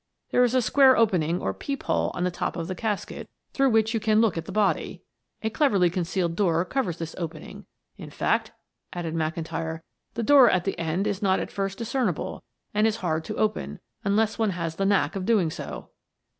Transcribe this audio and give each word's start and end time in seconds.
There 0.31 0.43
is 0.43 0.55
a 0.55 0.63
square 0.63 0.97
opening 0.97 1.39
or 1.39 1.53
peep 1.53 1.83
hole 1.83 2.09
on 2.15 2.23
the 2.23 2.31
top 2.31 2.55
of 2.55 2.67
the 2.67 2.73
casket 2.73 3.29
through 3.53 3.69
which 3.69 3.93
you 3.93 3.99
can 3.99 4.19
look 4.19 4.35
at 4.35 4.45
the 4.45 4.51
body; 4.51 5.03
a 5.43 5.51
cleverly 5.51 5.91
concealed 5.91 6.35
door 6.35 6.65
covers 6.65 6.97
this 6.97 7.13
opening. 7.19 7.67
In 7.97 8.09
fact," 8.09 8.51
added 8.93 9.13
McIntyre, 9.13 9.81
"the 10.15 10.23
door 10.23 10.49
at 10.49 10.63
the 10.63 10.75
end 10.79 11.05
is 11.05 11.21
not 11.21 11.39
at 11.39 11.51
first 11.51 11.77
discernible, 11.77 12.43
and 12.73 12.87
is 12.87 12.95
hard 13.05 13.23
to 13.25 13.35
open, 13.37 13.79
unless 14.03 14.39
one 14.39 14.49
has 14.57 14.77
the 14.77 14.87
knack 14.87 15.15
of 15.15 15.23
doing 15.27 15.51
so." 15.51 15.91